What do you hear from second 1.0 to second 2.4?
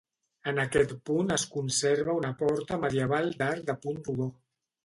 punt es conserva una